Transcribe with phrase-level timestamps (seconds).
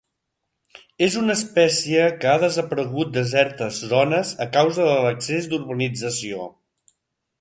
[1.07, 6.53] És una espècie que ha desaparegut a certes zones a causa de l'excés d'urbanització.